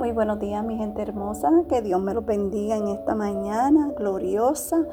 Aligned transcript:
Muy 0.00 0.12
buenos 0.12 0.40
días, 0.40 0.64
mi 0.64 0.78
gente 0.78 1.02
hermosa. 1.02 1.50
Que 1.68 1.82
Dios 1.82 2.00
me 2.00 2.14
lo 2.14 2.22
bendiga 2.22 2.74
en 2.74 2.88
esta 2.88 3.14
mañana 3.14 3.92
gloriosa, 3.94 4.86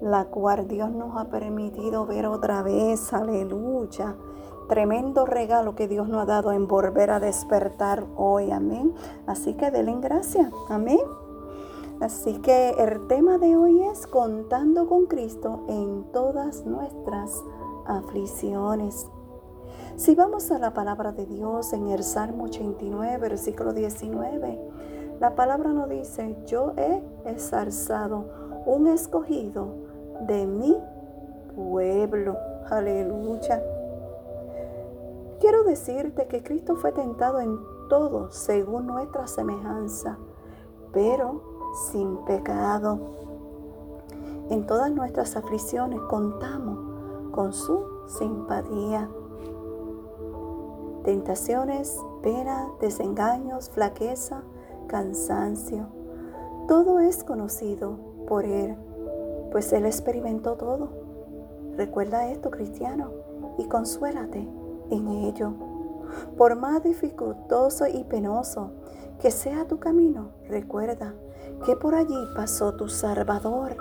la 0.00 0.26
cual 0.26 0.68
Dios 0.68 0.88
nos 0.92 1.20
ha 1.20 1.24
permitido 1.24 2.06
ver 2.06 2.26
otra 2.26 2.62
vez. 2.62 3.12
Aleluya. 3.12 4.14
Tremendo 4.68 5.26
regalo 5.26 5.74
que 5.74 5.88
Dios 5.88 6.08
nos 6.08 6.22
ha 6.22 6.26
dado 6.26 6.52
en 6.52 6.68
volver 6.68 7.10
a 7.10 7.18
despertar 7.18 8.06
hoy. 8.16 8.52
Amén. 8.52 8.94
Así 9.26 9.54
que 9.54 9.72
denle 9.72 9.96
gracias. 10.00 10.52
Amén. 10.68 11.00
Así 12.00 12.38
que 12.38 12.70
el 12.78 13.08
tema 13.08 13.38
de 13.38 13.56
hoy 13.56 13.82
es 13.82 14.06
contando 14.06 14.86
con 14.86 15.06
Cristo 15.06 15.64
en 15.66 16.04
todas 16.12 16.64
nuestras 16.66 17.42
aflicciones. 17.84 19.08
Si 19.96 20.14
vamos 20.14 20.50
a 20.50 20.58
la 20.58 20.72
palabra 20.72 21.12
de 21.12 21.26
Dios 21.26 21.72
en 21.72 21.88
el 21.88 22.02
Salmo 22.02 22.44
89, 22.44 23.18
versículo 23.18 23.72
19, 23.72 24.58
la 25.20 25.34
palabra 25.34 25.70
nos 25.70 25.88
dice, 25.88 26.36
yo 26.46 26.72
he 26.76 27.02
exalzado 27.24 28.24
un 28.66 28.88
escogido 28.88 29.74
de 30.26 30.46
mi 30.46 30.76
pueblo. 31.54 32.36
Aleluya. 32.70 33.62
Quiero 35.40 35.64
decirte 35.64 36.26
que 36.26 36.42
Cristo 36.42 36.76
fue 36.76 36.92
tentado 36.92 37.40
en 37.40 37.58
todo 37.88 38.30
según 38.30 38.86
nuestra 38.86 39.26
semejanza, 39.26 40.18
pero 40.92 41.42
sin 41.90 42.16
pecado. 42.24 42.98
En 44.50 44.66
todas 44.66 44.90
nuestras 44.92 45.36
aflicciones 45.36 46.00
contamos 46.02 46.78
con 47.32 47.52
su 47.52 47.84
simpatía 48.06 49.08
tentaciones, 51.04 51.98
pena, 52.22 52.68
desengaños, 52.80 53.70
flaqueza, 53.70 54.42
cansancio. 54.86 55.86
Todo 56.68 57.00
es 57.00 57.24
conocido 57.24 57.98
por 58.26 58.44
Él, 58.44 58.76
pues 59.50 59.72
Él 59.72 59.84
experimentó 59.86 60.54
todo. 60.54 60.90
Recuerda 61.76 62.28
esto, 62.28 62.50
cristiano, 62.50 63.10
y 63.58 63.64
consuélate 63.64 64.48
en 64.90 65.08
ello. 65.08 65.52
Por 66.36 66.56
más 66.56 66.82
dificultoso 66.82 67.86
y 67.86 68.04
penoso 68.04 68.70
que 69.20 69.30
sea 69.30 69.66
tu 69.66 69.78
camino, 69.78 70.30
recuerda 70.48 71.14
que 71.64 71.76
por 71.76 71.94
allí 71.94 72.18
pasó 72.36 72.74
tu 72.74 72.88
Salvador. 72.88 73.76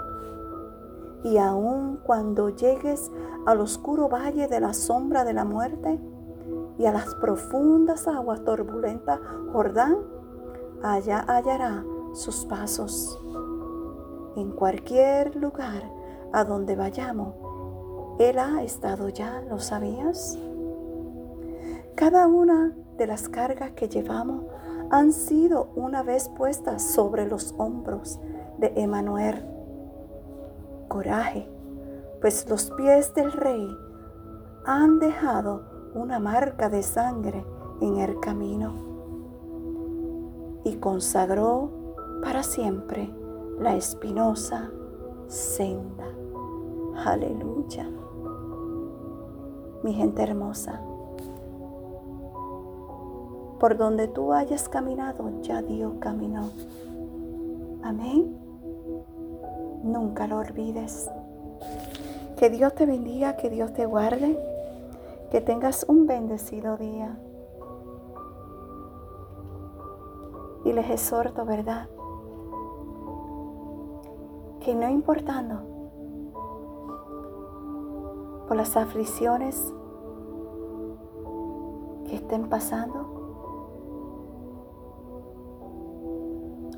Y 1.24 1.38
aun 1.38 2.00
cuando 2.04 2.50
llegues 2.50 3.12
al 3.46 3.60
oscuro 3.60 4.08
valle 4.08 4.48
de 4.48 4.60
la 4.60 4.74
sombra 4.74 5.24
de 5.24 5.34
la 5.34 5.46
muerte, 5.46 6.00
y 6.82 6.88
a 6.88 6.92
las 6.92 7.14
profundas 7.14 8.08
aguas 8.08 8.44
turbulentas 8.44 9.20
Jordán, 9.54 9.98
allá 10.82 11.24
hallará 11.28 11.86
sus 12.14 12.44
pasos. 12.46 13.22
En 14.36 14.50
cualquier 14.52 15.36
lugar 15.36 15.84
a 16.34 16.44
donde 16.44 16.76
vayamos, 16.76 17.36
Él 18.18 18.40
ha 18.40 18.64
estado 18.64 19.10
ya, 19.10 19.42
¿lo 19.42 19.60
sabías? 19.60 20.40
Cada 21.94 22.26
una 22.26 22.76
de 22.98 23.06
las 23.06 23.30
cargas 23.30 23.74
que 23.74 23.88
llevamos 23.88 24.46
han 24.90 25.14
sido 25.14 25.70
una 25.76 26.02
vez 26.02 26.30
puestas 26.30 26.82
sobre 26.82 27.28
los 27.28 27.54
hombros 27.60 28.20
de 28.58 28.74
Emanuel. 28.76 29.46
Coraje, 30.88 31.48
pues 32.22 32.50
los 32.50 32.72
pies 32.72 33.14
del 33.14 33.32
rey 33.32 33.68
han 34.66 34.98
dejado 34.98 35.71
una 35.94 36.20
marca 36.20 36.70
de 36.70 36.84
sangre 36.84 37.44
en 37.82 37.98
el 37.98 38.20
camino 38.20 38.74
y 40.64 40.76
consagró 40.76 41.70
para 42.24 42.44
siempre 42.44 43.14
la 43.60 43.76
espinosa 43.76 44.72
senda. 45.28 46.06
Aleluya. 47.06 47.90
Mi 49.84 49.94
gente 49.94 50.22
hermosa, 50.22 50.80
por 53.60 53.78
donde 53.78 54.08
tú 54.08 54.34
hayas 54.34 54.70
caminado, 54.70 55.42
ya 55.42 55.62
Dios 55.62 55.94
caminó. 56.00 56.50
Amén. 57.84 58.38
Nunca 59.84 60.28
lo 60.28 60.38
olvides. 60.38 61.10
Que 62.38 62.50
Dios 62.50 62.76
te 62.76 62.86
bendiga, 62.86 63.36
que 63.36 63.50
Dios 63.50 63.74
te 63.74 63.86
guarde 63.86 64.51
que 65.32 65.40
tengas 65.40 65.86
un 65.88 66.08
bendecido 66.08 66.76
día. 66.76 67.18
Y 70.66 70.74
les 70.74 70.90
exhorto, 70.90 71.46
¿verdad? 71.46 71.90
Que 74.60 74.76
no 74.76 74.90
importando 74.90 75.62
por 78.48 78.58
las 78.58 78.76
aflicciones 78.76 79.74
que 82.06 82.16
estén 82.18 82.50
pasando, 82.50 83.08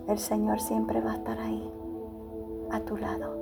el 0.08 0.19
Señor 0.19 0.59
siempre 0.59 1.02
va 1.02 1.13
a 1.13 1.16
estar 1.16 1.40
ahí, 1.40 1.74
a 2.69 2.80
tu 2.81 2.97
lado. 2.97 3.34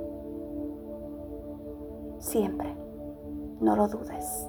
Siempre. 2.19 2.77
No 3.59 3.75
lo 3.75 3.88
dudes 3.88 4.47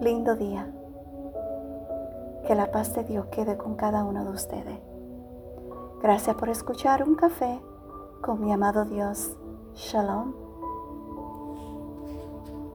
lindo 0.00 0.34
día. 0.34 0.66
Que 2.46 2.54
la 2.54 2.70
paz 2.70 2.94
de 2.94 3.04
Dios 3.04 3.26
quede 3.26 3.56
con 3.56 3.76
cada 3.76 4.04
uno 4.04 4.24
de 4.24 4.30
ustedes. 4.30 4.78
Gracias 6.02 6.34
por 6.36 6.48
escuchar 6.48 7.02
un 7.02 7.14
café 7.14 7.60
con 8.22 8.40
mi 8.40 8.52
amado 8.52 8.86
Dios. 8.86 9.36
Shalom. 9.74 10.49